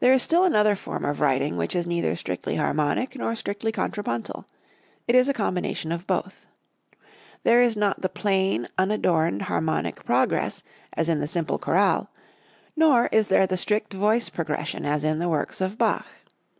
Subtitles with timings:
[0.00, 4.46] There is still another form of writing which is neither strictly harmonic, nor strictly contrapuntal,
[5.06, 6.44] it is a combination of both.
[7.44, 10.64] There is not the plain unadorned harmonic progress
[10.94, 12.08] as in the simple choral,
[12.74, 16.06] nor is there the strict voice progression as in the works of Bach.